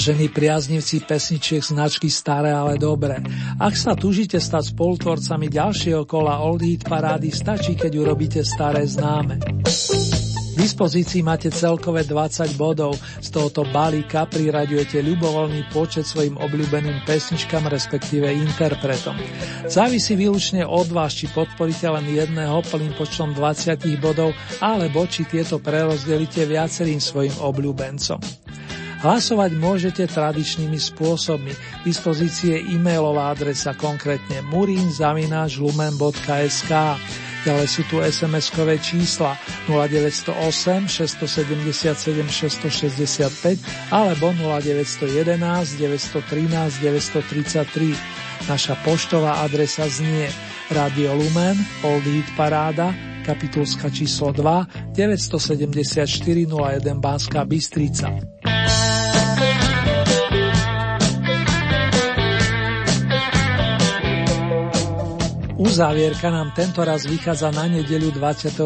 [0.08, 3.20] Vážení priaznivci pesničiek značky Staré, ale dobré.
[3.60, 9.36] Ak sa tužíte stať spolutvorcami ďalšieho kola Old Heat parády, stačí, keď urobíte staré známe.
[9.68, 17.68] V dispozícii máte celkové 20 bodov, z tohoto balíka priraďujete ľubovoľný počet svojim obľúbeným pesničkám,
[17.68, 19.20] respektíve interpretom.
[19.68, 24.32] Závisí výlučne od vás, či podporíte len jedného plným počtom 20 bodov,
[24.64, 28.47] alebo či tieto prerozdelíte viacerým svojim obľúbencom.
[28.98, 31.54] Hlasovať môžete tradičnými spôsobmi.
[31.54, 36.74] V dispozície e-mailová adresa konkrétne murinzavináčlumen.sk
[37.48, 39.38] Ďalej sú tu SMS-kové čísla
[39.72, 48.52] 0908 677 665 alebo 0911 913 933.
[48.52, 50.28] Naša poštová adresa znie
[50.76, 51.56] Radio Lumen,
[51.88, 52.92] Old Hit Paráda,
[53.24, 58.37] kapitulska číslo 2, 974 01 Banská Bystrica.
[65.58, 68.62] Uzávierka nám tento raz vychádza na nedeľu 24.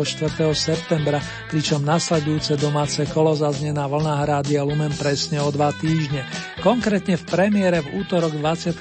[0.51, 6.27] septembra, pričom nasledujúce domáce kolo zaznie na vlnách Rádia Lumen presne o dva týždne.
[6.59, 8.75] Konkrétne v premiére v útorok 26.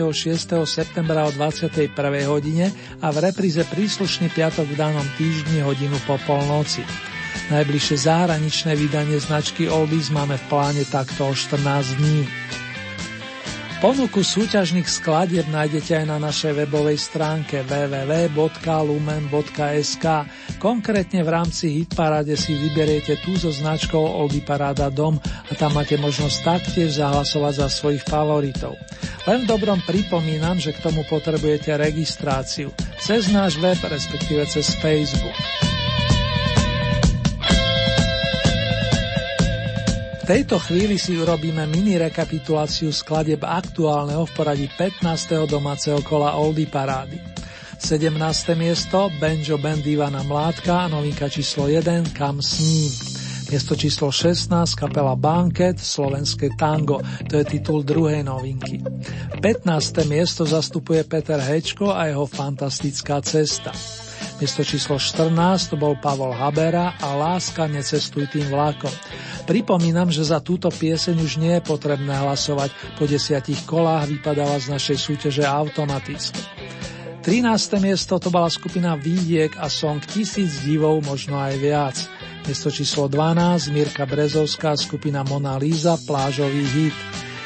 [0.66, 1.95] septembra o 21.
[2.27, 6.82] hodine a v repríze príslušný piatok v danom týždni hodinu po polnoci.
[7.55, 11.62] Najbližšie zahraničné vydanie značky Oldies máme v pláne takto o 14
[12.03, 12.27] dní.
[13.81, 18.44] Ponuku súťažných skladieb nájdete aj na našej webovej stránke www.lumen.sk.
[20.61, 25.97] Konkrétne v rámci Hitparade si vyberiete tú so značkou Oldy Paráda Dom a tam máte
[25.97, 28.77] možnosť taktiež zahlasovať za svojich favoritov.
[29.24, 35.32] Len dobrom pripomínam, že k tomu potrebujete registráciu cez náš web, respektíve cez Facebook.
[40.31, 45.51] Tejto chvíli si urobíme mini rekapituláciu skladeb aktuálneho v poradí 15.
[45.51, 47.19] domáceho kola Oldy Parády.
[47.82, 48.15] 17.
[48.55, 52.90] miesto Benjo Band Ivana Mládka novinka číslo 1 Kam s ním.
[53.51, 58.78] Miesto číslo 16 kapela Banket Slovenské tango, to je titul druhej novinky.
[59.43, 59.66] 15.
[60.07, 63.74] miesto zastupuje Peter Hečko a jeho fantastická cesta.
[64.40, 65.36] Miesto číslo 14
[65.68, 68.88] to bol Pavol Habera a Láska necestuj tým vlakom.
[69.44, 74.72] Pripomínam, že za túto pieseň už nie je potrebné hlasovať, po desiatich kolách vypadáva z
[74.72, 76.40] našej súťaže automaticky.
[77.20, 77.84] 13.
[77.84, 81.96] miesto to bola skupina Výdiek a song Tisíc divov, možno aj viac.
[82.48, 86.96] Miesto číslo 12 Mirka Brezovská skupina Mona Lisa Plážový hit.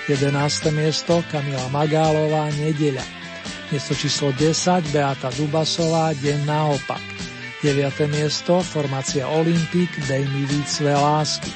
[0.07, 0.31] 11.
[0.71, 3.24] miesto Kamila Magálová Nedeľa.
[3.73, 7.03] Miesto číslo 10 Beata Dubasová Deň naopak.
[7.65, 8.13] 9.
[8.13, 11.53] miesto Formácia Olympik Dej mi víc lásky.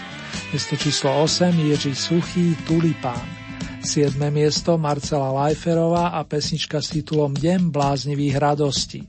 [0.53, 3.38] Miesto číslo 8 Jiří Suchý Tulipán.
[3.83, 4.19] 7.
[4.35, 9.07] miesto Marcela Lajferová a pesnička s titulom Deň bláznivých radostí.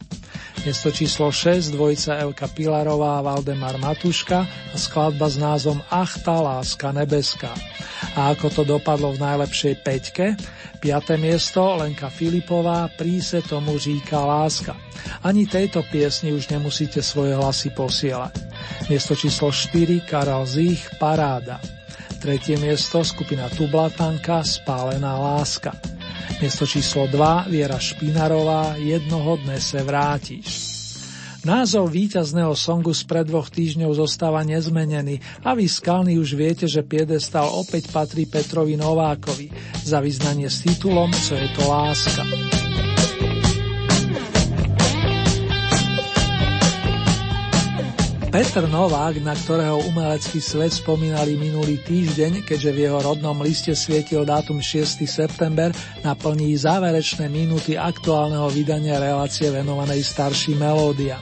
[0.68, 6.38] Miesto číslo 6 dvojica Elka Pilarová a Valdemar Matuška a skladba s názvom Ach tá
[6.38, 7.50] láska nebeská.
[8.14, 10.36] A ako to dopadlo v najlepšej peťke?
[10.84, 11.16] 5.
[11.20, 14.76] miesto Lenka Filipová Príse tomu říká láska.
[15.24, 18.36] Ani tejto piesni už nemusíte svoje hlasy posielať.
[18.92, 21.79] Miesto číslo 4 Karel Zich Paráda.
[22.20, 25.72] Tretie miesto skupina Tublatanka Spálená láska.
[26.44, 30.48] Miesto číslo 2 Viera Špinarová Jednoho dne se vrátiš.
[31.48, 36.84] Názov víťazného songu z pred dvoch týždňov zostáva nezmenený a vy skalní už viete, že
[36.84, 39.48] piedestal opäť patrí Petrovi Novákovi
[39.88, 42.59] za vyznanie s titulom Co je to láska.
[48.30, 54.22] Petr Novák, na ktorého umelecký svet spomínali minulý týždeň, keďže v jeho rodnom liste svietil
[54.22, 55.02] dátum 6.
[55.10, 55.74] september,
[56.06, 61.18] naplní záverečné minúty aktuálneho vydania relácie venovanej starším melódia.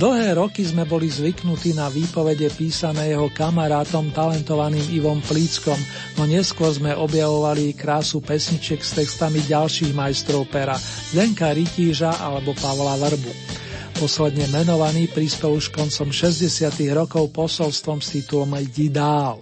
[0.00, 5.76] Dlhé roky sme boli zvyknutí na výpovede písané jeho kamarátom talentovaným Ivom Plíckom,
[6.16, 10.80] no neskôr sme objavovali krásu pesničiek s textami ďalších majstrov pera,
[11.12, 13.60] Zdenka Rytíža alebo Pavla Vrbu.
[13.98, 16.72] Posledne menovaný prispel už koncom 60.
[16.92, 19.38] rokov posolstvom s titulom Jdi dál.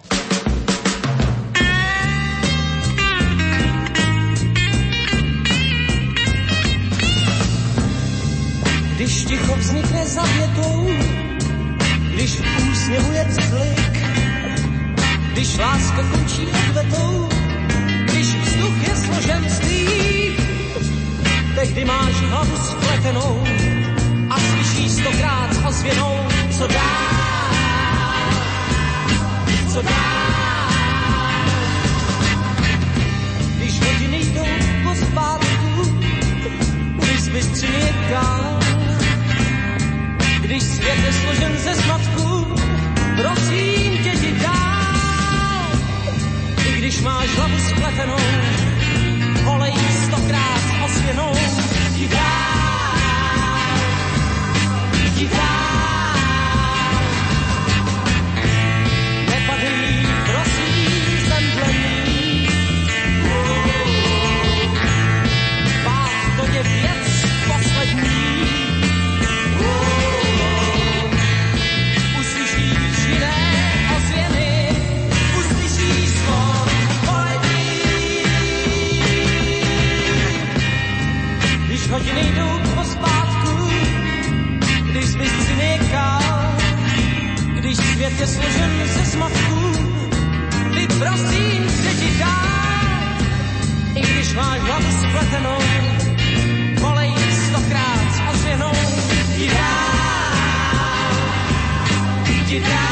[8.95, 10.87] Když ticho vznikne za větou,
[12.13, 13.93] když v úsměvu je vzklik,
[15.33, 17.29] když láska končí odvetou,
[18.05, 19.59] když vzduch je složen z
[21.61, 23.43] tehdy máš hlavu spletenou,
[24.81, 26.17] slyší stokrát s ozvěnou,
[26.57, 26.91] co dá,
[29.73, 30.11] co dá.
[33.57, 34.45] Když hodiny jdou
[34.83, 35.99] po zpátku,
[36.95, 38.59] když bystři někam,
[40.41, 42.45] když svět je složen ze zmatku,
[43.17, 45.65] prosím tě, jdi dál.
[46.67, 48.25] I když máš hlavu spletenou,
[49.43, 49.73] volej
[50.05, 50.71] stokrát s
[55.27, 55.60] hodiny
[88.01, 89.71] svět je složen ze smatků,
[90.73, 92.41] ty prosím se ti dá,
[93.95, 95.57] i když máš hlavu spletenou,
[96.79, 97.13] volej
[97.49, 98.71] stokrát s ozvěnou,
[99.37, 99.91] ti dá,
[102.47, 102.90] ti dá.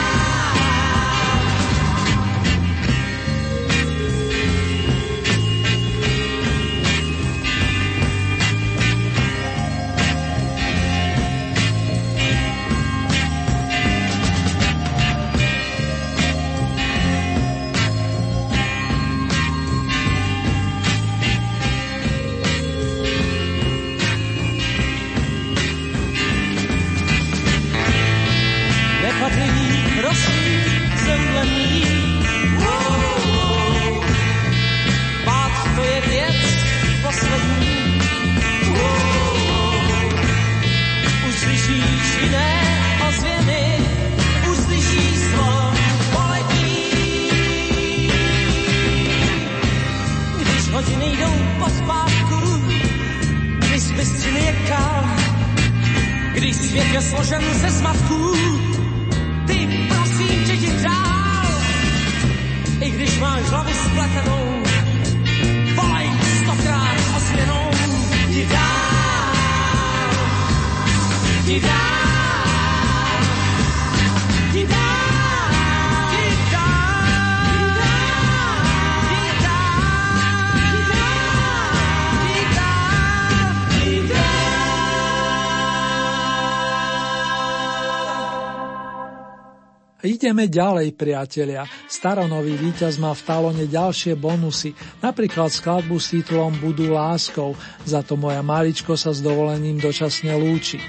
[90.39, 91.67] Ideme ďalej, priatelia.
[91.91, 94.71] Staronový víťaz má v talone ďalšie bonusy,
[95.03, 100.79] napríklad skladbu s titulom Budú láskou, za to moja maličko sa s dovolením dočasne lúči.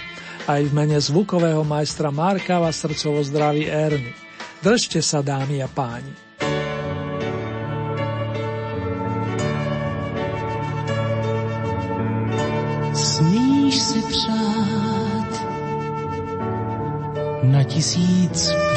[0.47, 4.15] Aj v mene zvukového majstra Marka vás srdcovo zdraví Erny.
[4.63, 6.15] Držte sa, dámy a páni.
[12.95, 15.33] Smíš si přát
[17.51, 18.70] na tisíc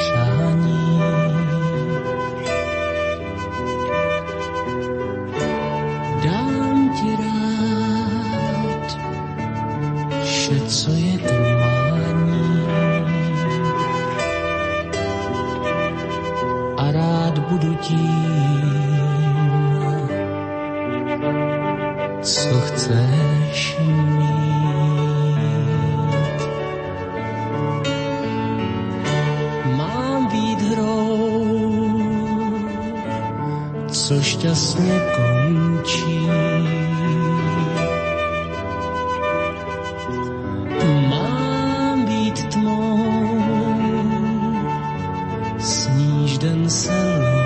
[46.44, 46.92] den se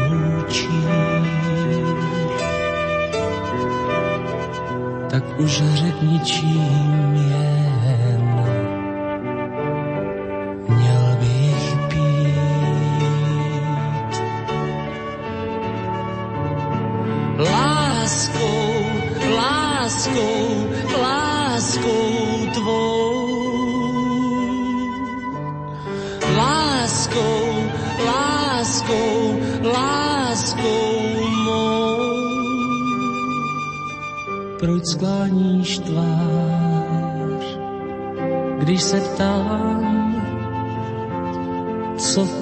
[0.10, 0.68] loučí.
[5.10, 7.47] Tak už řekni čím jen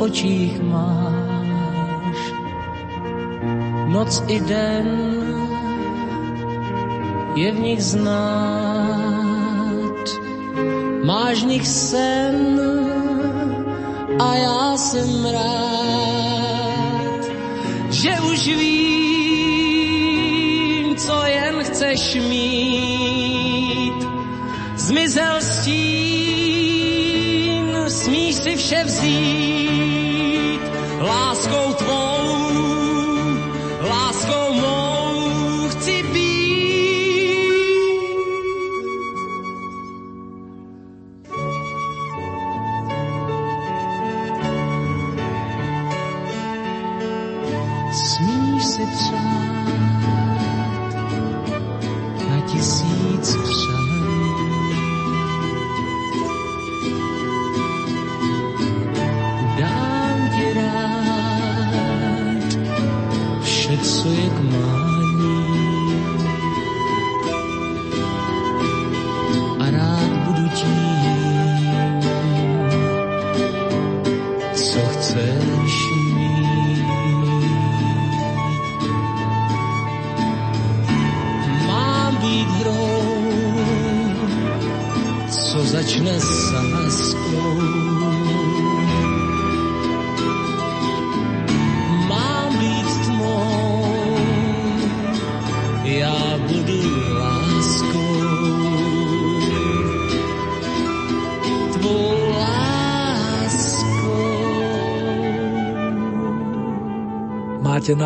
[0.06, 2.20] očích máš?
[3.90, 4.88] Noc i den
[7.36, 8.86] je v nich znát,
[11.04, 12.62] máš v nich sen
[14.20, 17.22] a já jsem rád,
[17.90, 19.36] že už vím,
[20.96, 24.00] co jen chceš mít.
[24.76, 26.46] Zmizel stín,
[27.88, 29.65] smíš si vše vzít,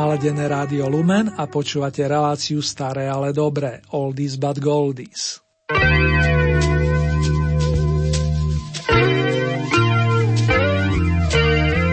[0.10, 5.38] naladené rádio Lumen a počúvate reláciu Staré, ale dobré, Oldies but Goldies.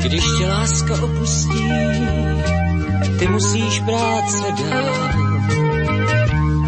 [0.01, 1.69] Když tě láska opustí,
[3.21, 4.97] ty musíš brát se dál.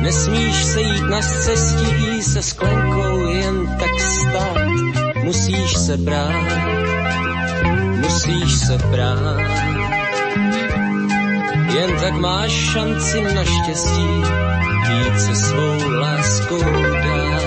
[0.05, 4.69] Nesmíš se jít na cestí se sklenkou jen tak stát.
[5.25, 6.61] Musíš se brát,
[8.05, 9.78] musíš se brát.
[11.79, 14.23] Jen tak máš šanci na štěstí
[14.91, 16.63] jít se svou láskou
[17.05, 17.39] dál.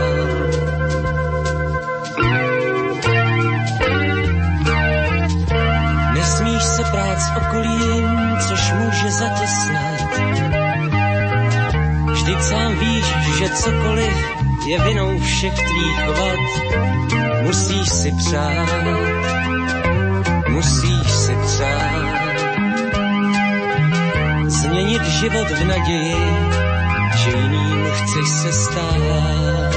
[6.13, 10.19] Nesmíš se prát s okolím, což může zatěsnat.
[12.11, 13.05] Vždyť sám víš,
[13.37, 14.17] že cokoliv
[14.67, 16.39] je vinou všech tvých vad.
[17.41, 18.69] Musíš si přát,
[20.47, 22.20] musíš si přát.
[24.71, 26.15] Změnit život v naději,
[27.23, 29.70] že jiným chceš se stát.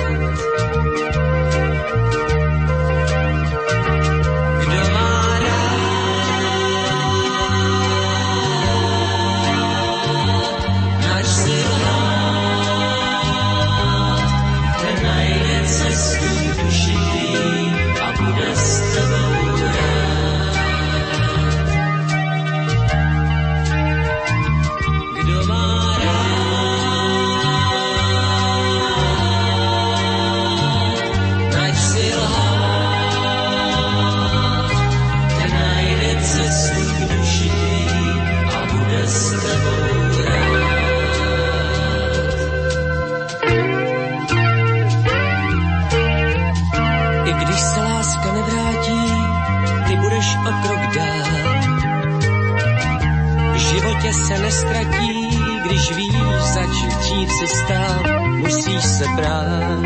[54.55, 56.17] Se nestratí, když víš,
[56.55, 58.03] zač dřív si stál.
[58.37, 59.81] Musíš se brát,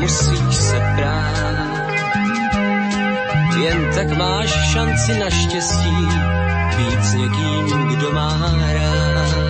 [0.00, 1.92] musíš se brát.
[3.62, 6.08] Jen tak máš šanci na štěstí,
[6.76, 9.41] být s někým, kdo má rád.